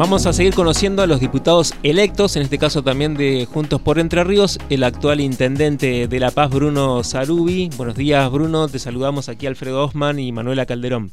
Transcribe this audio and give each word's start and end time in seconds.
Vamos 0.00 0.24
a 0.24 0.32
seguir 0.32 0.54
conociendo 0.54 1.02
a 1.02 1.06
los 1.06 1.20
diputados 1.20 1.74
electos, 1.82 2.34
en 2.36 2.40
este 2.40 2.56
caso 2.56 2.82
también 2.82 3.12
de 3.18 3.44
Juntos 3.44 3.82
por 3.82 3.98
Entre 3.98 4.24
Ríos, 4.24 4.58
el 4.70 4.82
actual 4.82 5.20
intendente 5.20 6.08
de 6.08 6.18
La 6.18 6.30
Paz, 6.30 6.50
Bruno 6.50 7.04
Sarubi. 7.04 7.68
Buenos 7.76 7.96
días, 7.96 8.32
Bruno. 8.32 8.66
Te 8.66 8.78
saludamos 8.78 9.28
aquí 9.28 9.46
Alfredo 9.46 9.84
Osman 9.84 10.18
y 10.18 10.32
Manuela 10.32 10.64
Calderón. 10.64 11.10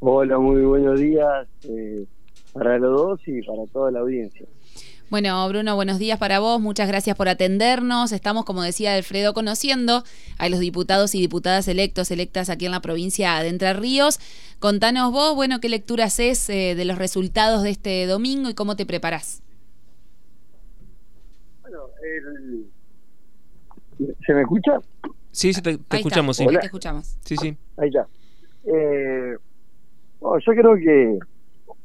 Hola, 0.00 0.40
muy 0.40 0.62
buenos 0.62 0.98
días 0.98 1.46
eh, 1.68 2.04
para 2.52 2.80
los 2.80 2.90
dos 2.90 3.20
y 3.28 3.42
para 3.42 3.64
toda 3.72 3.92
la 3.92 4.00
audiencia. 4.00 4.44
Bueno, 5.10 5.48
Bruno, 5.48 5.74
buenos 5.74 5.98
días 5.98 6.18
para 6.18 6.38
vos. 6.38 6.60
Muchas 6.60 6.86
gracias 6.86 7.16
por 7.16 7.30
atendernos. 7.30 8.12
Estamos, 8.12 8.44
como 8.44 8.62
decía 8.62 8.94
Alfredo, 8.94 9.32
conociendo 9.32 10.02
a 10.36 10.50
los 10.50 10.60
diputados 10.60 11.14
y 11.14 11.20
diputadas 11.20 11.66
electos, 11.66 12.10
electas 12.10 12.50
aquí 12.50 12.66
en 12.66 12.72
la 12.72 12.80
provincia 12.80 13.40
de 13.40 13.48
Entre 13.48 13.72
Ríos. 13.72 14.18
Contanos 14.58 15.10
vos, 15.10 15.34
bueno, 15.34 15.60
qué 15.60 15.70
lectura 15.70 16.04
haces 16.04 16.50
eh, 16.50 16.74
de 16.74 16.84
los 16.84 16.98
resultados 16.98 17.62
de 17.62 17.70
este 17.70 18.04
domingo 18.04 18.50
y 18.50 18.54
cómo 18.54 18.76
te 18.76 18.84
preparás. 18.84 19.42
Bueno, 21.62 21.84
¿se 24.26 24.34
me 24.34 24.42
escucha? 24.42 24.72
Sí, 25.32 25.54
sí 25.54 25.62
te, 25.62 25.78
escuchamos. 25.90 26.36
Sí. 26.36 26.46
te 26.46 26.66
escuchamos. 26.66 27.16
Sí, 27.24 27.36
sí. 27.38 27.56
Ahí 27.78 27.88
está. 27.88 28.06
Eh, 28.64 29.36
yo 30.20 30.52
creo 30.52 30.76
que 30.76 31.18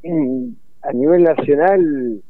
mm, 0.09 0.49
a 0.81 0.91
nivel 0.91 1.23
nacional 1.23 2.21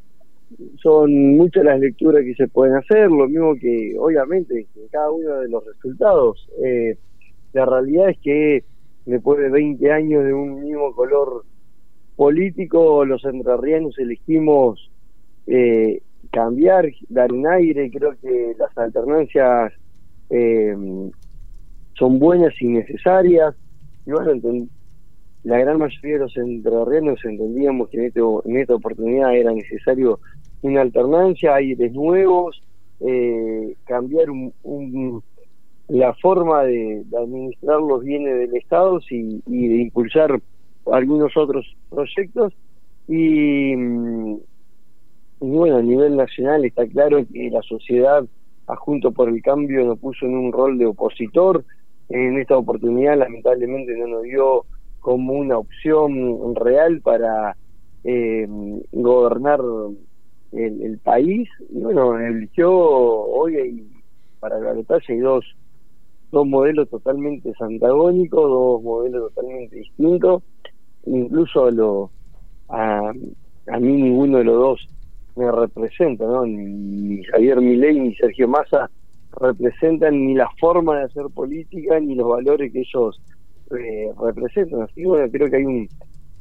son 0.81 1.37
muchas 1.37 1.63
las 1.63 1.79
lecturas 1.79 2.23
que 2.23 2.35
se 2.35 2.47
pueden 2.47 2.75
hacer, 2.75 3.09
lo 3.09 3.27
mismo 3.27 3.55
que 3.55 3.95
obviamente 3.97 4.67
en 4.75 4.87
cada 4.91 5.11
uno 5.11 5.39
de 5.39 5.49
los 5.49 5.65
resultados. 5.65 6.47
Eh, 6.63 6.97
la 7.53 7.65
realidad 7.65 8.09
es 8.09 8.17
que 8.19 8.63
después 9.05 9.39
de 9.39 9.49
20 9.49 9.91
años 9.91 10.23
de 10.23 10.33
un 10.33 10.63
mismo 10.63 10.93
color 10.95 11.43
político, 12.15 13.05
los 13.05 13.23
entrerrianos 13.25 13.97
elegimos 13.97 14.91
eh, 15.47 16.01
cambiar, 16.31 16.89
dar 17.09 17.31
un 17.31 17.47
aire, 17.47 17.91
creo 17.91 18.15
que 18.21 18.55
las 18.57 18.75
alternancias 18.77 19.73
eh, 20.29 20.75
son 21.93 22.19
buenas 22.19 22.53
y 22.61 22.67
necesarias. 22.67 23.55
Y 24.05 24.11
bueno, 24.11 24.33
la 25.43 25.59
gran 25.59 25.77
mayoría 25.77 26.13
de 26.13 26.19
los 26.19 26.37
entrerrianos 26.37 27.19
entendíamos 27.23 27.89
que 27.89 27.97
en, 27.97 28.05
este, 28.05 28.21
en 28.45 28.57
esta 28.57 28.75
oportunidad 28.75 29.35
era 29.35 29.51
necesario 29.51 30.19
una 30.63 30.81
alternancia, 30.81 31.55
aires 31.55 31.91
nuevos, 31.93 32.61
eh, 33.01 33.75
cambiar 33.85 34.29
un, 34.29 35.23
la 35.89 36.13
forma 36.15 36.63
de, 36.63 37.03
administrar 37.21 37.81
los 37.81 38.01
bienes 38.03 38.37
del 38.37 38.55
Estado 38.55 38.99
y, 39.09 39.41
de 39.45 39.75
impulsar 39.75 40.41
algunos 40.91 41.35
otros 41.35 41.75
proyectos. 41.89 42.53
Y, 43.07 43.75
bueno, 45.39 45.77
a 45.77 45.81
nivel 45.81 46.15
nacional 46.15 46.63
está 46.63 46.87
claro 46.87 47.23
que 47.31 47.49
la 47.49 47.61
sociedad, 47.61 48.25
Junto 48.65 49.11
por 49.11 49.27
el 49.27 49.41
Cambio, 49.41 49.83
nos 49.85 49.99
puso 49.99 50.25
en 50.25 50.35
un 50.35 50.51
rol 50.53 50.77
de 50.77 50.85
opositor. 50.85 51.65
En 52.07 52.39
esta 52.39 52.57
oportunidad, 52.57 53.17
lamentablemente, 53.17 53.93
no 53.97 54.07
nos 54.07 54.23
dio 54.23 54.65
como 55.01 55.33
una 55.33 55.57
opción 55.57 56.55
real 56.55 57.01
para 57.01 57.57
eh, 58.05 58.47
gobernar 58.93 59.59
el, 60.55 60.99
país. 60.99 61.49
Y 61.69 61.79
bueno, 61.79 62.17
eligió 62.19 62.71
hoy 62.71 63.87
para 64.39 64.59
la 64.59 64.73
batalla 64.73 65.05
hay 65.07 65.19
dos, 65.19 65.45
dos 66.31 66.47
modelos 66.47 66.89
totalmente 66.89 67.53
antagónicos, 67.59 68.49
dos 68.49 68.83
modelos 68.83 69.33
totalmente 69.33 69.77
distintos. 69.77 70.43
Incluso 71.05 71.69
lo, 71.71 72.11
a, 72.69 73.11
a 73.67 73.79
mí 73.79 73.93
ninguno 73.93 74.39
de 74.39 74.43
los 74.43 74.55
dos 74.55 74.87
me 75.35 75.51
representa, 75.51 76.25
¿no? 76.25 76.45
Ni 76.45 77.23
Javier 77.23 77.59
Milei 77.59 77.99
ni 77.99 78.15
Sergio 78.15 78.47
Massa 78.47 78.89
representan 79.39 80.27
ni 80.27 80.35
la 80.35 80.47
forma 80.59 80.97
de 80.97 81.03
hacer 81.05 81.25
política 81.33 81.99
ni 81.99 82.15
los 82.15 82.27
valores 82.29 82.71
que 82.71 82.81
ellos 82.81 83.19
eh, 83.71 84.11
representan. 84.19 84.83
Así 84.83 85.03
bueno, 85.05 85.29
creo 85.31 85.49
que 85.49 85.57
hay 85.57 85.65
un, 85.65 85.89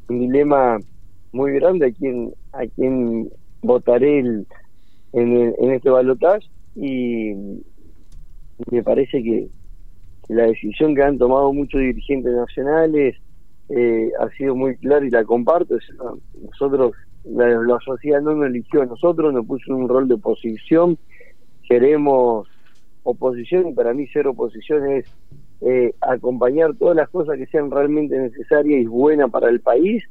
un 0.09 0.21
dilema 0.21 0.79
muy 1.33 1.53
grande 1.53 1.87
a 1.87 1.93
quien 1.93 2.33
a 2.53 2.67
quien 2.67 3.31
votaré 3.63 4.19
en, 4.19 4.47
en 5.13 5.71
este 5.71 5.91
balotaje 5.91 6.47
y 6.77 7.35
me 8.71 8.83
parece 8.83 9.23
que 9.23 9.49
la 10.29 10.45
decisión 10.45 10.95
que 10.95 11.03
han 11.03 11.19
tomado 11.19 11.53
muchos 11.53 11.81
dirigentes 11.81 12.33
nacionales 12.33 13.17
eh, 13.69 14.11
ha 14.21 14.29
sido 14.31 14.55
muy 14.55 14.77
clara 14.77 15.05
y 15.05 15.11
la 15.11 15.25
comparto. 15.25 15.77
Nosotros, 16.41 16.93
la, 17.25 17.79
sociedad 17.85 18.21
no 18.21 18.35
nos 18.35 18.47
eligió 18.47 18.83
a 18.83 18.87
nosotros, 18.87 19.33
nos 19.33 19.47
puso 19.47 19.75
un 19.75 19.89
rol 19.89 20.09
de 20.09 20.15
oposición. 20.15 20.99
Queremos 21.69 22.49
oposición 23.05 23.69
y 23.69 23.73
para 23.73 23.95
mí 23.95 24.07
ser 24.09 24.27
oposición 24.27 24.91
es 24.91 25.07
eh, 25.61 25.95
acompañar 26.01 26.75
todas 26.75 26.97
las 26.97 27.09
cosas 27.09 27.37
que 27.37 27.47
sean 27.47 27.71
realmente 27.71 28.19
necesarias 28.19 28.83
y 28.83 28.87
buenas 28.87 29.31
para 29.31 29.49
el 29.49 29.61
país 29.61 30.05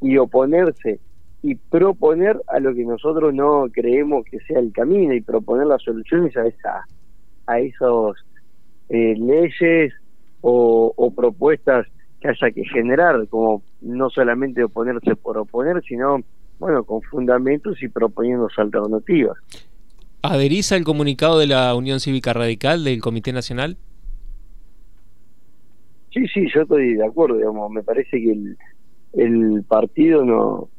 y 0.00 0.16
oponerse 0.18 1.00
y 1.44 1.56
proponer 1.56 2.40
a 2.48 2.58
lo 2.58 2.74
que 2.74 2.86
nosotros 2.86 3.34
no 3.34 3.66
creemos 3.70 4.24
que 4.24 4.38
sea 4.40 4.58
el 4.58 4.72
camino 4.72 5.12
y 5.12 5.20
proponer 5.20 5.66
las 5.66 5.82
soluciones 5.82 6.34
a 6.38 6.46
esa 6.46 6.86
a 7.46 7.60
esos 7.60 8.16
eh, 8.88 9.14
leyes 9.18 9.92
o, 10.40 11.12
propuestas 11.14 11.86
que 12.18 12.28
haya 12.28 12.50
que 12.50 12.64
generar 12.64 13.28
como 13.28 13.62
no 13.82 14.08
solamente 14.08 14.64
oponerse 14.64 15.16
por 15.16 15.36
oponer 15.36 15.82
sino 15.86 16.20
bueno 16.58 16.82
con 16.84 17.02
fundamentos 17.02 17.82
y 17.82 17.88
proponiendo 17.88 18.48
alternativas 18.56 19.36
¿Adherís 20.22 20.72
al 20.72 20.84
comunicado 20.84 21.38
de 21.38 21.48
la 21.48 21.74
Unión 21.74 22.00
Cívica 22.00 22.32
Radical 22.32 22.84
del 22.84 23.02
Comité 23.02 23.34
Nacional? 23.34 23.76
Sí, 26.10 26.26
sí, 26.28 26.46
yo 26.54 26.62
estoy 26.62 26.94
de 26.94 27.04
acuerdo, 27.04 27.36
digamos, 27.36 27.70
me 27.70 27.82
parece 27.82 28.12
que 28.12 28.32
el, 28.32 28.56
el 29.12 29.64
partido 29.68 30.24
no 30.24 30.70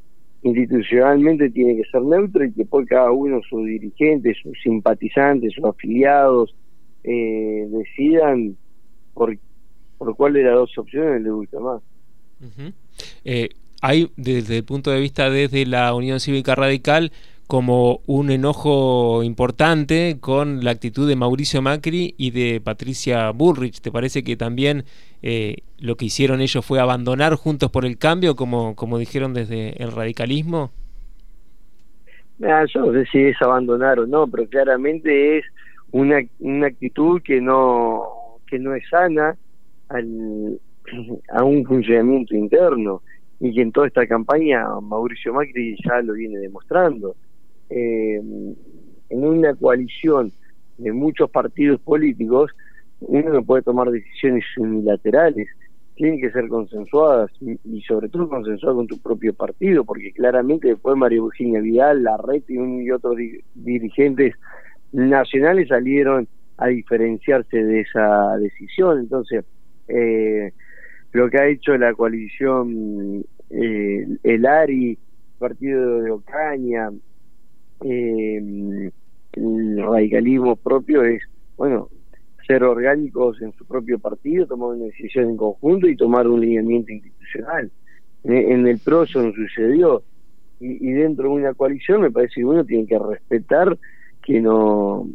institucionalmente 0.46 1.50
tiene 1.50 1.76
que 1.76 1.90
ser 1.90 2.04
neutro 2.04 2.46
y 2.46 2.54
que 2.54 2.66
por 2.66 2.86
cada 2.86 3.12
uno, 3.12 3.42
sus 3.50 3.66
dirigentes, 3.66 4.38
sus 4.44 4.56
simpatizantes, 4.62 5.54
sus 5.54 5.66
afiliados, 5.66 6.56
eh, 7.04 7.68
decidan 7.70 8.56
por, 9.16 9.36
por 9.98 10.16
cuál 10.16 10.34
de 10.34 10.44
las 10.44 10.54
dos 10.54 10.78
opciones 10.78 11.24
les 11.24 11.32
gusta 11.32 11.60
más. 11.60 11.82
Eh, 13.24 13.50
hay, 13.82 14.12
desde 14.18 14.58
el 14.58 14.64
punto 14.66 14.92
de 14.92 15.00
vista 15.00 15.32
desde 15.32 15.66
la 15.66 15.94
Unión 15.96 16.20
Cívica 16.20 16.54
Radical, 16.54 17.12
como 17.48 18.02
un 18.08 18.32
enojo 18.32 19.24
importante 19.24 20.18
con 20.20 20.64
la 20.64 20.72
actitud 20.72 21.08
de 21.08 21.16
Mauricio 21.16 21.62
Macri 21.62 22.16
y 22.18 22.32
de 22.32 22.60
Patricia 22.60 23.30
Bullrich. 23.32 23.82
¿Te 23.82 23.92
parece 23.92 24.24
que 24.24 24.36
también 24.36 24.84
eh, 25.22 25.58
lo 25.80 25.96
que 25.96 26.06
hicieron 26.06 26.42
ellos 26.42 26.66
fue 26.66 26.80
abandonar 26.80 27.36
Juntos 27.36 27.70
por 27.70 27.86
el 27.86 27.98
Cambio, 27.98 28.36
como, 28.36 28.76
como 28.76 28.98
dijeron 28.98 29.34
desde 29.34 29.82
el 29.82 29.92
radicalismo? 29.92 30.72
yo 32.40 32.86
no 32.86 32.92
sé 32.92 33.06
si 33.12 33.20
es 33.20 33.42
abandonar 33.42 34.00
o 34.00 34.08
no, 34.08 34.28
pero 34.28 34.48
claramente 34.50 35.38
es 35.38 35.46
una, 35.92 36.20
una 36.40 36.68
actitud 36.68 37.22
que 37.22 37.40
no, 37.40 38.04
que 38.48 38.60
no 38.60 38.76
es 38.76 38.84
sana 38.90 39.38
al, 39.90 40.60
a 41.30 41.44
un 41.44 41.64
funcionamiento 41.64 42.36
interno 42.36 43.02
y 43.40 43.54
que 43.54 43.62
en 43.62 43.72
toda 43.72 43.88
esta 43.88 44.08
campaña 44.08 44.66
Mauricio 44.82 45.34
Macri 45.34 45.78
ya 45.84 46.02
lo 46.02 46.14
viene 46.14 46.40
demostrando 46.40 47.16
eh, 47.70 48.22
en 49.10 49.26
una 49.26 49.54
coalición 49.56 50.32
de 50.78 50.92
muchos 50.92 51.30
partidos 51.30 51.80
políticos, 51.82 52.52
uno 53.00 53.34
no 53.34 53.44
puede 53.44 53.64
tomar 53.64 53.92
decisiones 53.92 54.44
unilaterales, 54.58 55.48
tienen 55.96 56.20
que 56.20 56.32
ser 56.32 56.48
consensuadas 56.50 57.32
y, 57.42 57.82
sobre 57.82 58.10
todo 58.10 58.28
consensuadas 58.28 58.76
con 58.76 58.88
tu 58.88 58.98
propio 59.00 59.34
partido, 59.34 59.86
porque 59.86 60.12
claramente 60.12 60.68
después 60.68 60.98
María 60.98 61.20
Eugenia 61.20 61.62
Vidal, 61.62 62.04
la 62.04 62.18
red 62.18 62.44
y, 62.50 62.92
otros 62.92 63.16
dirigentes 63.54 64.36
nacionales 64.92 65.70
salieron 65.70 66.28
a 66.58 66.68
diferenciarse 66.68 67.64
de 67.64 67.82
esa 67.82 68.38
decisión. 68.38 69.00
Entonces, 69.00 69.46
eh, 69.88 70.52
lo 71.14 71.30
que 71.30 71.38
ha 71.38 71.48
hecho 71.48 71.78
la 71.78 71.94
coalición, 71.94 73.24
eh, 73.50 74.06
el 74.24 74.46
ARI, 74.46 74.98
Partido 75.38 76.02
de 76.02 76.12
Ocaña, 76.12 76.90
eh, 77.82 78.92
el 79.34 79.84
radicalismo 79.84 80.56
propio 80.56 81.04
es, 81.04 81.22
bueno, 81.58 81.90
ser 82.46 82.64
orgánicos 82.64 83.42
en 83.42 83.52
su 83.54 83.66
propio 83.66 84.00
partido, 84.00 84.46
tomar 84.46 84.70
una 84.70 84.86
decisión 84.86 85.30
en 85.30 85.38
conjunto 85.38 85.88
y 85.88 85.96
tomar 85.96 86.28
un 86.28 86.42
lineamiento 86.42 86.92
institucional. 86.92 87.72
En, 88.24 88.68
el 88.68 88.80
PRO 88.80 89.04
eso 89.04 89.22
no 89.22 89.32
sucedió. 89.34 90.04
Y, 90.60 90.92
dentro 90.94 91.26
de 91.26 91.36
una 91.36 91.54
coalición 91.54 92.02
me 92.02 92.12
parece 92.12 92.36
que 92.36 92.46
uno 92.46 92.64
tiene 92.64 92.88
que 92.88 92.98
respetar 92.98 93.78
que 94.24 94.42
no, 94.42 95.08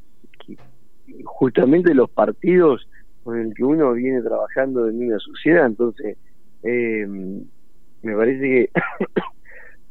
justamente 1.24 1.94
los 1.94 2.10
partidos 2.10 2.86
con 3.24 3.38
el 3.38 3.54
que 3.54 3.64
uno 3.64 3.92
viene 3.92 4.22
trabajando 4.22 4.88
en 4.88 5.06
una 5.06 5.18
sociedad. 5.18 5.66
Entonces, 5.66 6.16
eh, 6.62 7.06
me 8.02 8.16
parece 8.16 8.40
que 8.40 8.70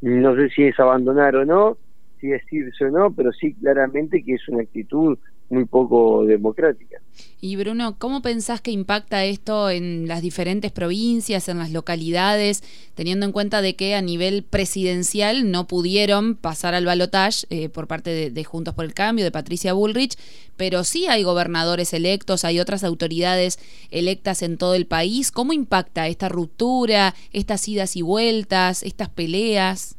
no 0.02 0.34
sé 0.36 0.48
si 0.50 0.64
es 0.64 0.78
abandonar 0.78 1.36
o 1.36 1.44
no, 1.44 1.76
si 2.20 2.32
es 2.32 2.42
irse 2.50 2.84
o 2.84 2.90
no, 2.90 3.12
pero 3.12 3.32
sí 3.32 3.54
claramente 3.54 4.22
que 4.22 4.34
es 4.34 4.48
una 4.48 4.62
actitud 4.62 5.18
muy 5.50 5.64
poco 5.64 6.24
democrática. 6.24 7.00
Y 7.40 7.56
Bruno, 7.56 7.96
¿cómo 7.98 8.22
pensás 8.22 8.60
que 8.60 8.70
impacta 8.70 9.24
esto 9.24 9.68
en 9.68 10.06
las 10.06 10.22
diferentes 10.22 10.70
provincias, 10.70 11.48
en 11.48 11.58
las 11.58 11.72
localidades, 11.72 12.62
teniendo 12.94 13.26
en 13.26 13.32
cuenta 13.32 13.60
de 13.60 13.74
que 13.74 13.96
a 13.96 14.00
nivel 14.00 14.44
presidencial 14.44 15.50
no 15.50 15.66
pudieron 15.66 16.36
pasar 16.36 16.74
al 16.74 16.86
balotaje 16.86 17.46
eh, 17.50 17.68
por 17.68 17.88
parte 17.88 18.30
de, 18.30 18.44
Juntos 18.44 18.74
por 18.74 18.84
el 18.84 18.94
Cambio, 18.94 19.24
de 19.24 19.32
Patricia 19.32 19.72
Bullrich, 19.72 20.16
pero 20.56 20.84
sí 20.84 21.06
hay 21.08 21.24
gobernadores 21.24 21.92
electos, 21.92 22.44
hay 22.44 22.60
otras 22.60 22.84
autoridades 22.84 23.58
electas 23.90 24.42
en 24.42 24.56
todo 24.56 24.74
el 24.74 24.86
país? 24.86 25.32
¿Cómo 25.32 25.52
impacta 25.52 26.06
esta 26.06 26.28
ruptura, 26.28 27.14
estas 27.32 27.66
idas 27.68 27.96
y 27.96 28.02
vueltas, 28.02 28.84
estas 28.84 29.08
peleas? 29.08 29.96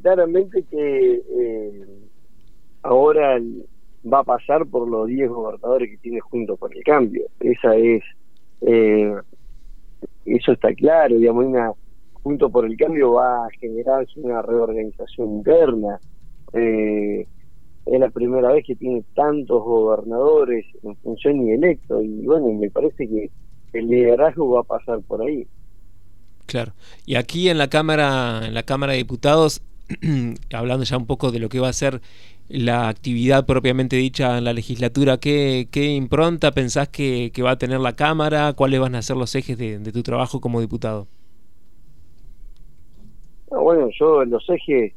Claramente 0.00 0.64
que... 0.70 1.22
Eh, 1.28 2.02
ahora 2.82 3.40
va 4.12 4.20
a 4.20 4.24
pasar 4.24 4.66
por 4.66 4.88
los 4.88 5.06
10 5.06 5.30
gobernadores 5.30 5.90
que 5.90 5.98
tiene 5.98 6.20
junto 6.20 6.56
con 6.56 6.72
el 6.72 6.82
cambio. 6.82 7.24
Esa 7.40 7.76
es, 7.76 8.02
eh, 8.62 9.14
eso 10.24 10.52
está 10.52 10.74
claro, 10.74 11.16
digamos, 11.16 11.46
una, 11.46 11.72
junto 12.22 12.50
por 12.50 12.66
el 12.66 12.76
cambio 12.76 13.12
va 13.12 13.46
a 13.46 13.50
generarse 13.60 14.20
una 14.20 14.42
reorganización 14.42 15.36
interna. 15.36 16.00
Eh, 16.52 17.26
es 17.86 18.00
la 18.00 18.10
primera 18.10 18.52
vez 18.52 18.64
que 18.64 18.76
tiene 18.76 19.04
tantos 19.14 19.62
gobernadores 19.64 20.64
en 20.84 20.94
función 20.96 21.46
y 21.46 21.52
electo 21.52 22.00
y 22.00 22.24
bueno, 22.26 22.52
me 22.52 22.70
parece 22.70 23.08
que 23.08 23.30
el 23.72 23.88
liderazgo 23.88 24.50
va 24.50 24.60
a 24.60 24.64
pasar 24.64 25.00
por 25.00 25.22
ahí. 25.22 25.46
Claro. 26.46 26.72
Y 27.06 27.14
aquí 27.14 27.48
en 27.48 27.58
la 27.58 27.68
Cámara, 27.68 28.42
en 28.44 28.54
la 28.54 28.62
Cámara 28.62 28.92
de 28.92 28.98
Diputados, 28.98 29.62
hablando 30.52 30.84
ya 30.84 30.96
un 30.96 31.06
poco 31.06 31.30
de 31.30 31.38
lo 31.38 31.48
que 31.48 31.60
va 31.60 31.68
a 31.68 31.72
ser 31.72 32.00
la 32.48 32.88
actividad 32.88 33.46
propiamente 33.46 33.96
dicha 33.96 34.36
en 34.36 34.44
la 34.44 34.52
legislatura, 34.52 35.18
¿qué, 35.18 35.68
impronta 35.74 36.52
pensás 36.52 36.88
que, 36.88 37.32
va 37.42 37.52
a 37.52 37.58
tener 37.58 37.80
la 37.80 37.94
Cámara? 37.94 38.52
¿Cuáles 38.52 38.80
van 38.80 38.94
a 38.94 39.02
ser 39.02 39.16
los 39.16 39.34
ejes 39.34 39.56
de, 39.56 39.78
tu 39.92 40.02
trabajo 40.02 40.40
como 40.40 40.60
diputado? 40.60 41.06
bueno, 43.50 43.88
yo 43.98 44.24
los 44.24 44.48
ejes, 44.48 44.94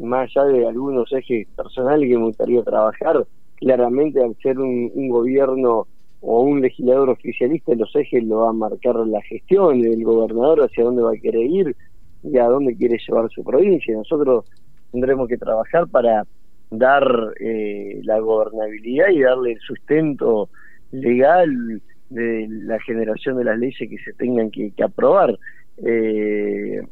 más 0.00 0.30
allá 0.34 0.46
de 0.46 0.66
algunos 0.66 1.12
ejes 1.12 1.46
personales 1.54 2.08
que 2.08 2.16
me 2.16 2.24
gustaría 2.24 2.62
trabajar, 2.62 3.26
claramente 3.56 4.22
al 4.22 4.34
ser 4.42 4.58
un 4.58 5.08
gobierno 5.08 5.86
o 6.20 6.42
un 6.42 6.60
legislador 6.60 7.10
oficialista, 7.10 7.74
los 7.74 7.94
ejes 7.96 8.24
lo 8.24 8.40
va 8.40 8.50
a 8.50 8.52
marcar 8.52 8.96
la 9.06 9.22
gestión, 9.22 9.84
el 9.84 10.04
gobernador 10.04 10.64
hacia 10.64 10.84
dónde 10.84 11.02
va 11.02 11.12
a 11.12 11.20
querer 11.20 11.46
ir 11.46 11.76
y 12.22 12.36
a 12.38 12.44
dónde 12.44 12.76
quiere 12.76 12.98
llevar 12.98 13.30
su 13.30 13.42
provincia. 13.42 13.94
Nosotros 13.94 14.44
tendremos 14.92 15.28
que 15.28 15.38
trabajar 15.38 15.88
para 15.88 16.26
dar 16.70 17.34
eh, 17.40 18.00
la 18.04 18.18
gobernabilidad 18.20 19.08
y 19.08 19.20
darle 19.20 19.52
el 19.52 19.60
sustento 19.60 20.48
legal 20.92 21.80
de 22.10 22.46
la 22.48 22.78
generación 22.80 23.38
de 23.38 23.44
las 23.44 23.58
leyes 23.58 23.78
que 23.78 23.98
se 24.04 24.12
tengan 24.12 24.50
que, 24.50 24.72
aprobar. 24.82 25.38
Eh, 25.78 26.82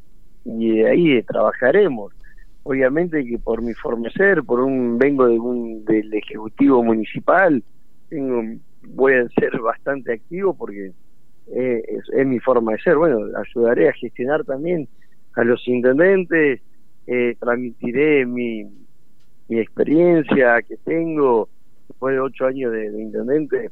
y 0.45 0.79
de 0.79 0.89
ahí 0.89 1.23
trabajaremos. 1.23 2.13
Obviamente 2.63 3.25
que 3.25 3.39
por 3.39 3.63
mi 3.63 3.75
forma 3.75 4.09
de 4.09 4.13
ser, 4.13 4.43
por 4.45 4.61
un 4.61 4.99
vengo 4.99 5.27
de 5.27 5.39
un, 5.39 5.85
del 5.85 6.13
ejecutivo 6.15 6.83
municipal, 6.83 7.63
tengo, 8.09 8.43
voy 8.95 9.15
a 9.15 9.29
ser 9.41 9.59
bastante 9.61 10.13
activo 10.13 10.55
porque 10.55 10.93
eh, 11.55 11.83
es, 12.13 12.27
mi 12.27 12.39
forma 12.41 12.73
de 12.73 12.79
ser. 12.79 12.97
Bueno, 12.97 13.19
ayudaré 13.37 13.89
a 13.89 13.93
gestionar 13.93 14.45
también 14.45 14.89
a 15.35 15.45
los 15.45 15.67
intendentes, 15.69 16.61
transmitiré 17.41 18.27
mi, 18.27 18.65
mi 19.49 19.59
experiencia 19.59 20.61
que 20.63 20.77
tengo 20.79 21.49
después 21.89 22.15
de 22.15 22.21
ocho 22.21 22.47
años 22.47 22.73
de, 22.73 22.87
intendente 23.01 23.71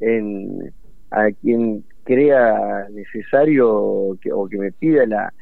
en 0.00 0.72
a 1.10 1.30
quien 1.30 1.84
crea 2.04 2.86
necesario 2.90 4.18
que, 4.20 4.32
o 4.32 4.48
que 4.48 4.58
me 4.58 4.72
pida 4.72 5.06
la 5.06 5.32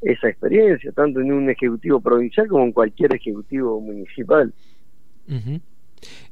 esa 0.00 0.28
experiencia, 0.28 0.92
tanto 0.92 1.20
en 1.20 1.32
un 1.32 1.48
ejecutivo 1.48 1.98
provincial 1.98 2.46
como 2.46 2.64
en 2.64 2.72
cualquier 2.72 3.14
ejecutivo 3.14 3.80
municipal. 3.80 4.52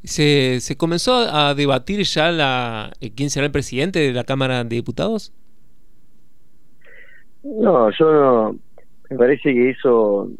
¿Se, 0.04 0.60
¿Se 0.60 0.76
comenzó 0.76 1.14
a 1.14 1.54
debatir 1.54 2.02
ya 2.02 2.30
la, 2.30 2.92
eh, 3.00 3.12
quién 3.14 3.30
será 3.30 3.46
el 3.46 3.52
presidente 3.52 3.98
de 4.00 4.12
la 4.12 4.24
Cámara 4.24 4.64
de 4.64 4.76
Diputados? 4.76 5.32
No, 7.42 7.90
yo 7.90 8.12
no. 8.12 8.56
Me 9.10 9.16
parece 9.16 9.52
que 9.52 9.70
eso 9.70 10.30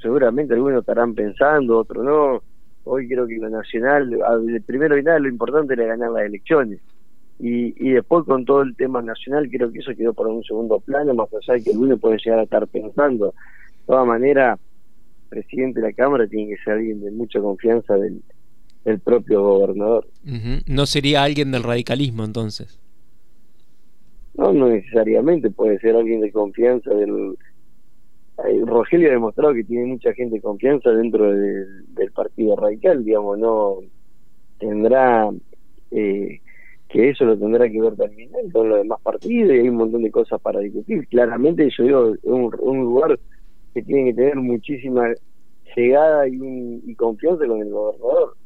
seguramente 0.00 0.54
algunos 0.54 0.80
estarán 0.80 1.14
pensando, 1.14 1.78
otros 1.78 2.04
no. 2.04 2.42
Hoy 2.84 3.08
creo 3.08 3.26
que 3.26 3.36
lo 3.36 3.48
nacional, 3.48 4.18
primero 4.66 4.98
y 4.98 5.02
nada, 5.02 5.18
lo 5.18 5.28
importante 5.28 5.72
era 5.72 5.86
ganar 5.86 6.10
las 6.10 6.24
elecciones. 6.24 6.80
Y, 7.40 7.74
y 7.84 7.92
después 7.92 8.24
con 8.24 8.44
todo 8.44 8.62
el 8.62 8.76
tema 8.76 9.00
nacional, 9.02 9.48
creo 9.50 9.72
que 9.72 9.78
eso 9.78 9.92
quedó 9.96 10.12
por 10.12 10.26
un 10.26 10.44
segundo 10.44 10.78
plano, 10.80 11.14
más 11.14 11.28
allá 11.32 11.54
de 11.54 11.62
que 11.62 11.70
algunos 11.70 11.98
puede 11.98 12.18
llegar 12.18 12.40
a 12.40 12.44
estar 12.44 12.66
pensando. 12.68 13.26
De 13.28 13.86
todas 13.86 14.06
maneras, 14.06 14.60
presidente 15.30 15.80
de 15.80 15.88
la 15.88 15.92
Cámara 15.94 16.26
tiene 16.26 16.54
que 16.54 16.62
ser 16.62 16.74
alguien 16.74 17.00
de 17.00 17.10
mucha 17.10 17.40
confianza 17.40 17.96
del, 17.96 18.22
del 18.84 19.00
propio 19.00 19.42
gobernador. 19.42 20.06
¿No 20.66 20.86
sería 20.86 21.22
alguien 21.22 21.50
del 21.50 21.62
radicalismo 21.62 22.24
entonces? 22.24 22.78
No, 24.36 24.52
no 24.52 24.68
necesariamente, 24.68 25.50
puede 25.50 25.78
ser 25.78 25.96
alguien 25.96 26.20
de 26.20 26.32
confianza 26.32 26.90
del, 26.90 27.36
Rogelio 28.66 29.08
ha 29.08 29.12
demostrado 29.12 29.54
que 29.54 29.62
tiene 29.62 29.86
mucha 29.86 30.12
gente 30.12 30.36
de 30.36 30.42
confianza 30.42 30.90
dentro 30.90 31.30
del 31.30 32.12
Partido 32.12 32.56
Radical, 32.56 33.04
digamos, 33.04 33.38
no 33.38 33.78
tendrá 34.58 35.30
eh, 35.92 36.40
que 36.88 37.10
eso 37.10 37.24
lo 37.24 37.38
tendrá 37.38 37.68
que 37.68 37.80
ver 37.80 37.96
también 37.96 38.30
con 38.52 38.68
los 38.68 38.78
demás 38.78 39.00
partidos 39.02 39.54
y 39.54 39.58
hay 39.58 39.68
un 39.68 39.76
montón 39.76 40.02
de 40.02 40.10
cosas 40.10 40.40
para 40.40 40.60
discutir. 40.60 41.06
Claramente 41.08 41.68
yo 41.76 41.84
digo, 41.84 42.14
es 42.14 42.20
un, 42.24 42.80
lugar 42.80 43.18
que 43.72 43.82
tiene 43.82 44.10
que 44.10 44.14
tener 44.14 44.36
muchísima 44.36 45.12
llegada 45.76 46.28
y, 46.28 46.94
confianza 46.94 47.46
con 47.46 47.60
el 47.60 47.70
gobernador. 47.70 48.36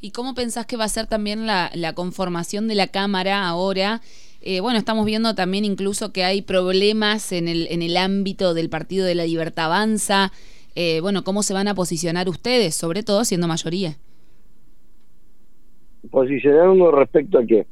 ¿Y 0.00 0.12
cómo 0.12 0.34
pensás 0.34 0.66
que 0.66 0.76
va 0.76 0.84
a 0.84 0.88
ser 0.88 1.06
también 1.06 1.46
la, 1.46 1.70
la 1.74 1.94
conformación 1.94 2.68
de 2.68 2.74
la 2.74 2.86
Cámara 2.86 3.48
ahora? 3.48 4.00
Eh, 4.40 4.60
bueno, 4.60 4.78
estamos 4.78 5.04
viendo 5.04 5.34
también 5.34 5.64
incluso 5.64 6.12
que 6.12 6.24
hay 6.24 6.42
problemas 6.42 7.32
en 7.32 7.48
el, 7.48 7.66
en 7.70 7.82
el 7.82 7.96
ámbito 7.96 8.54
del 8.54 8.70
Partido 8.70 9.04
de 9.04 9.14
la 9.16 9.26
Libertad 9.26 9.66
Avanza. 9.66 10.32
Eh, 10.76 11.00
bueno, 11.00 11.24
¿cómo 11.24 11.42
se 11.42 11.54
van 11.54 11.66
a 11.66 11.74
posicionar 11.74 12.28
ustedes, 12.28 12.74
sobre 12.76 13.02
todo 13.02 13.24
siendo 13.24 13.48
mayoría? 13.48 13.96
¿Posicionarnos 16.10 16.94
respecto 16.94 17.38
a 17.38 17.44
qué? 17.44 17.66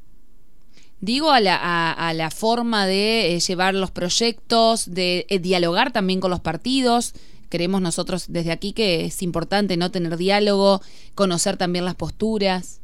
Digo 1.00 1.30
a 1.30 1.40
la, 1.40 1.92
a, 1.92 2.14
la 2.14 2.30
forma 2.30 2.86
de 2.86 3.36
eh, 3.36 3.40
llevar 3.40 3.74
los 3.74 3.92
proyectos, 3.92 4.92
de 4.92 5.26
dialogar 5.40 5.92
también 5.92 6.20
con 6.20 6.30
los 6.30 6.40
partidos. 6.40 7.14
Creemos 7.48 7.80
nosotros 7.80 8.32
desde 8.32 8.52
aquí 8.52 8.72
que 8.72 9.04
es 9.06 9.22
importante 9.22 9.76
no 9.76 9.90
tener 9.90 10.16
diálogo, 10.16 10.80
conocer 11.14 11.56
también 11.56 11.84
las 11.84 11.94
posturas. 11.94 12.82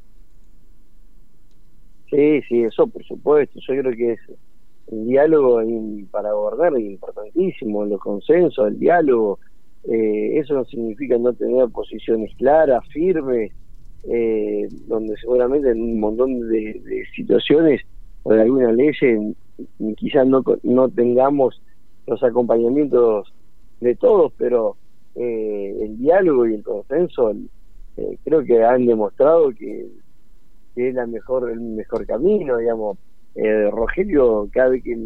Sí, 2.11 2.43
sí, 2.49 2.63
eso 2.63 2.87
por 2.87 3.05
supuesto. 3.05 3.59
Yo 3.67 3.75
creo 3.81 3.97
que 3.97 4.13
es 4.13 4.21
el 4.93 5.07
diálogo 5.07 5.61
para 6.11 6.33
gobernar 6.33 6.79
es 6.79 6.85
importantísimo, 6.85 7.85
los 7.87 8.01
consensos, 8.01 8.69
el 8.69 8.79
diálogo. 8.79 9.39
Eh, 9.85 10.39
eso 10.39 10.55
no 10.55 10.65
significa 10.67 11.17
no 11.19 11.33
tener 11.33 11.69
posiciones 11.71 12.31
claras, 12.37 12.87
firmes, 12.89 13.53
eh, 14.05 14.69
donde 14.87 15.17
seguramente 15.17 15.71
en 15.71 15.81
un 15.81 16.01
montón 16.01 16.49
de, 16.49 17.05
situaciones 17.15 17.81
o 18.25 18.33
de 18.33 18.43
algunas 18.43 18.75
leyes 18.75 18.97
quizás 19.97 20.27
no, 20.27 20.43
no 20.63 20.89
tengamos 20.89 21.63
los 22.07 22.23
acompañamientos 22.23 23.33
de 23.83 23.97
todos, 23.97 24.33
pero 24.37 24.77
eh, 25.15 25.77
el 25.83 25.99
diálogo 25.99 26.47
y 26.47 26.55
el 26.55 26.63
consenso 26.63 27.33
creo 28.25 28.45
que 28.45 28.65
han 28.65 28.87
demostrado 28.87 29.51
que 29.53 29.87
es 30.77 30.95
la 30.95 31.07
mejor 31.07 31.51
el 31.51 31.61
mejor 31.61 32.07
camino, 32.07 32.57
digamos. 32.57 32.99
Eh, 33.35 33.71
Rogelio, 33.71 34.49
cada 34.53 34.71
vez 34.71 34.83
que 34.83 34.97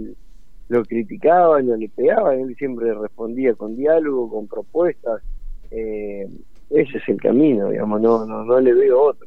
lo 0.68 0.84
criticaban 0.84 1.70
o 1.70 1.76
le 1.76 1.88
pegaban, 1.88 2.40
él 2.40 2.56
siempre 2.56 2.92
respondía 2.94 3.54
con 3.54 3.76
diálogo, 3.76 4.28
con 4.28 4.48
propuestas. 4.48 5.22
Eh, 5.70 6.28
ese 6.70 6.98
es 6.98 7.08
el 7.08 7.20
camino, 7.20 7.70
digamos, 7.70 8.00
no, 8.00 8.26
no, 8.26 8.44
no 8.44 8.60
le 8.60 8.74
veo 8.74 9.00
otro. 9.00 9.26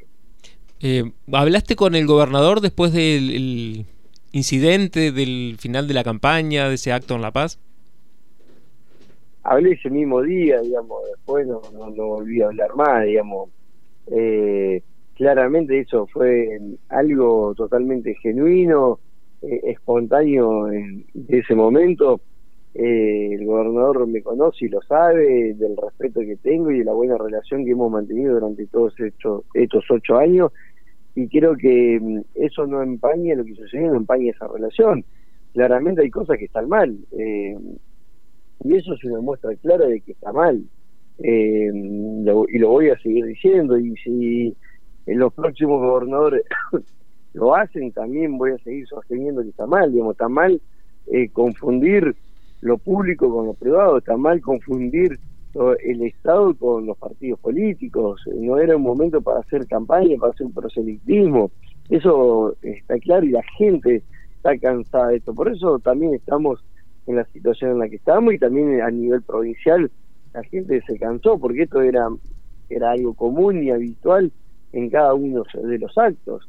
Eh, 0.81 1.11
¿Hablaste 1.31 1.75
con 1.75 1.95
el 1.95 2.05
gobernador 2.05 2.61
después 2.61 2.91
del 2.93 3.85
incidente 4.31 5.11
del 5.11 5.55
final 5.59 5.87
de 5.87 5.93
la 5.93 6.03
campaña, 6.03 6.67
de 6.67 6.75
ese 6.75 6.91
acto 6.91 7.15
en 7.15 7.21
La 7.21 7.31
Paz? 7.31 7.59
Hablé 9.43 9.71
ese 9.73 9.89
mismo 9.89 10.21
día, 10.21 10.59
digamos, 10.61 11.01
después 11.15 11.47
no, 11.47 11.61
no, 11.73 11.89
no 11.89 12.07
volví 12.07 12.41
a 12.41 12.47
hablar 12.47 12.75
más, 12.75 13.05
digamos. 13.05 13.49
Eh, 14.11 14.81
claramente 15.15 15.79
eso 15.79 16.07
fue 16.07 16.59
algo 16.89 17.53
totalmente 17.55 18.15
genuino, 18.15 18.99
eh, 19.41 19.61
espontáneo 19.65 20.71
en, 20.71 21.05
ese 21.27 21.55
momento. 21.55 22.21
eh, 22.73 23.29
el 23.33 23.45
gobernador 23.45 24.07
me 24.07 24.21
conoce 24.21 24.65
y 24.65 24.69
lo 24.69 24.81
sabe, 24.81 25.53
del 25.55 25.75
respeto 25.77 26.21
que 26.21 26.35
tengo 26.37 26.71
y 26.71 26.79
de 26.79 26.85
la 26.85 26.93
buena 26.93 27.17
relación 27.17 27.65
que 27.65 27.71
hemos 27.71 27.91
mantenido 27.91 28.35
durante 28.35 28.67
todos 28.67 28.93
estos, 28.99 29.43
estos 29.53 29.85
ocho 29.89 30.17
años. 30.17 30.51
Y 31.15 31.27
creo 31.27 31.55
que 31.55 31.99
mm, 31.99 32.21
eso 32.35 32.67
no 32.67 32.83
empaña 32.83 33.35
lo 33.35 33.45
que 33.45 33.55
sucedió, 33.55 33.87
no 33.91 33.97
empaña 33.97 34.31
esa 34.31 34.47
relación. 34.47 35.03
Claramente 35.53 36.01
hay 36.01 36.11
cosas 36.11 36.37
que 36.37 36.45
están 36.45 36.69
mal. 36.69 36.97
Eh, 38.59 38.67
y 38.67 38.75
eso 38.75 38.93
es 38.93 39.03
una 39.03 39.21
muestra 39.21 39.55
clara 39.55 39.87
de 39.87 40.01
que 40.01 40.11
está 40.13 40.31
mal. 40.31 40.63
Eh, 41.19 41.71
y 41.73 42.57
lo 42.57 42.69
voy 42.69 42.89
a 42.89 42.99
seguir 42.99 43.25
diciendo. 43.25 43.77
Y 43.77 43.95
si 43.97 44.55
en 45.05 45.19
los 45.19 45.33
próximos 45.33 45.81
gobernadores 45.81 46.43
lo 47.33 47.55
hacen, 47.55 47.91
también 47.91 48.37
voy 48.37 48.51
a 48.51 48.57
seguir 48.59 48.87
sosteniendo 48.87 49.41
que 49.41 49.49
está 49.49 49.65
mal. 49.65 49.91
Digamos, 49.91 50.13
está 50.13 50.29
mal 50.29 50.61
confundir 51.33 52.15
lo 52.61 52.77
público 52.77 53.33
con 53.33 53.47
lo 53.47 53.53
privado, 53.53 53.97
está 53.97 54.15
mal 54.15 54.41
confundir 54.41 55.19
el 55.83 56.01
Estado 56.03 56.53
con 56.55 56.85
los 56.85 56.97
partidos 56.97 57.39
políticos, 57.39 58.21
no 58.35 58.59
era 58.59 58.75
un 58.75 58.83
momento 58.83 59.21
para 59.21 59.39
hacer 59.39 59.65
campaña, 59.67 60.15
para 60.19 60.31
hacer 60.31 60.47
proselitismo, 60.53 61.51
eso 61.89 62.55
está 62.61 62.99
claro 62.99 63.25
y 63.25 63.31
la 63.31 63.43
gente 63.57 64.03
está 64.35 64.57
cansada 64.59 65.07
de 65.07 65.17
esto, 65.17 65.33
por 65.33 65.51
eso 65.51 65.79
también 65.79 66.13
estamos 66.13 66.63
en 67.09 67.15
la 67.15 67.25
situación 67.25 67.71
en 67.71 67.79
la 67.79 67.89
que 67.89 67.95
estamos 67.95 68.33
y 68.33 68.37
también 68.37 68.81
a 68.81 68.91
nivel 68.91 69.23
provincial 69.23 69.91
la 70.33 70.43
gente 70.43 70.79
se 70.85 70.99
cansó 70.99 71.39
porque 71.39 71.63
esto 71.63 71.81
era, 71.81 72.07
era 72.69 72.91
algo 72.91 73.15
común 73.15 73.63
y 73.63 73.71
habitual 73.71 74.31
en 74.73 74.89
cada 74.91 75.15
uno 75.15 75.43
de 75.55 75.79
los 75.79 75.97
actos. 75.97 76.47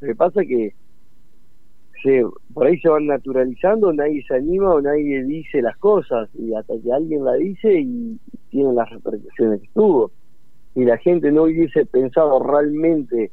Lo 0.00 0.08
que 0.08 0.14
pasa 0.16 0.42
que 0.44 0.74
se, 2.02 2.24
por 2.52 2.66
ahí 2.66 2.80
se 2.80 2.88
van 2.88 3.06
naturalizando, 3.06 3.92
nadie 3.92 4.24
se 4.26 4.34
anima 4.34 4.74
o 4.74 4.80
nadie 4.80 5.22
dice 5.22 5.62
las 5.62 5.76
cosas 5.76 6.28
y 6.34 6.54
hasta 6.54 6.74
que 6.82 6.92
alguien 6.92 7.24
la 7.24 7.34
dice 7.34 7.80
y, 7.80 8.18
tiene 8.50 8.72
las 8.72 8.90
repercusiones 8.90 9.60
que 9.60 9.68
tuvo. 9.72 10.10
Y 10.74 10.84
la 10.84 10.98
gente 10.98 11.30
no 11.30 11.44
hubiese 11.44 11.86
pensado 11.86 12.42
realmente 12.42 13.30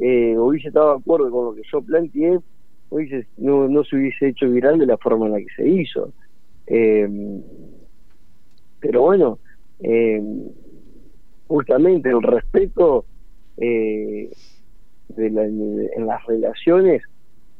eh, 0.00 0.36
o 0.36 0.46
hubiese 0.46 0.68
estado 0.68 0.94
de 0.94 0.98
acuerdo 0.98 1.30
con 1.30 1.44
lo 1.44 1.54
que 1.54 1.62
yo 1.70 1.80
planteé, 1.82 2.40
hubiese, 2.90 3.26
no, 3.36 3.68
no 3.68 3.84
se 3.84 3.96
hubiese 3.96 4.28
hecho 4.28 4.50
viral 4.50 4.78
de 4.78 4.86
la 4.86 4.98
forma 4.98 5.26
en 5.26 5.32
la 5.32 5.38
que 5.38 5.54
se 5.56 5.68
hizo. 5.68 6.12
Eh, 6.66 7.08
pero 8.80 9.02
bueno, 9.02 9.38
eh, 9.80 10.22
justamente 11.46 12.08
el 12.08 12.22
respeto 12.22 13.04
eh, 13.56 14.30
de 15.08 15.30
la, 15.30 15.44
en 15.44 16.06
las 16.06 16.24
relaciones 16.26 17.02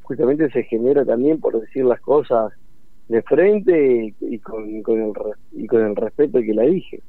justamente 0.02 0.50
se 0.50 0.62
genera 0.64 1.04
también 1.04 1.40
por 1.40 1.60
decir 1.60 1.84
las 1.84 2.00
cosas 2.00 2.52
de 3.08 3.22
frente 3.22 4.14
y 4.20 4.38
con, 4.38 4.82
con, 4.82 5.00
el, 5.00 5.12
y 5.52 5.66
con 5.66 5.82
el 5.82 5.96
respeto 5.96 6.40
que 6.40 6.54
la 6.54 6.62
dije. 6.62 7.02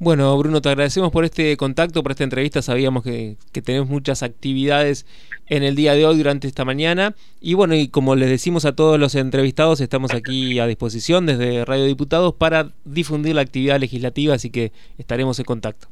Bueno, 0.00 0.38
Bruno, 0.38 0.60
te 0.60 0.68
agradecemos 0.68 1.10
por 1.10 1.24
este 1.24 1.56
contacto, 1.56 2.04
por 2.04 2.12
esta 2.12 2.22
entrevista. 2.22 2.62
Sabíamos 2.62 3.02
que, 3.02 3.36
que, 3.50 3.60
tenemos 3.62 3.88
muchas 3.88 4.22
actividades 4.22 5.06
en 5.48 5.64
el 5.64 5.74
día 5.74 5.94
de 5.94 6.06
hoy 6.06 6.16
durante 6.16 6.46
esta 6.46 6.64
mañana. 6.64 7.14
Y 7.40 7.54
bueno, 7.54 7.74
y 7.74 7.88
como 7.88 8.14
les 8.14 8.28
decimos 8.28 8.64
a 8.64 8.76
todos 8.76 9.00
los 9.00 9.16
entrevistados, 9.16 9.80
estamos 9.80 10.14
aquí 10.14 10.60
a 10.60 10.66
disposición 10.66 11.26
desde 11.26 11.64
Radio 11.64 11.84
Diputados 11.84 12.32
para 12.32 12.68
difundir 12.84 13.34
la 13.34 13.40
actividad 13.40 13.80
legislativa, 13.80 14.34
así 14.34 14.50
que 14.50 14.70
estaremos 14.98 15.38
en 15.40 15.44
contacto. 15.44 15.88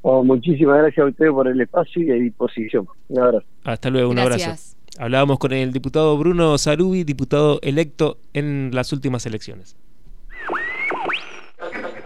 Oh, 0.00 0.24
muchísimas 0.24 0.78
gracias 0.78 1.04
a 1.04 1.10
ustedes 1.10 1.32
por 1.32 1.48
el 1.48 1.60
espacio 1.60 2.02
y 2.02 2.10
a 2.12 2.14
disposición. 2.14 2.86
Un 3.08 3.20
abrazo. 3.20 3.46
Hasta 3.64 3.90
luego, 3.90 4.10
un 4.10 4.18
abrazo. 4.18 4.54
Hablábamos 4.98 5.38
con 5.38 5.52
el 5.52 5.72
diputado 5.72 6.16
Bruno 6.16 6.56
Sarubi, 6.56 7.04
diputado 7.04 7.58
electo 7.62 8.18
en 8.32 8.70
las 8.72 8.92
últimas 8.92 9.26
elecciones. 9.26 9.76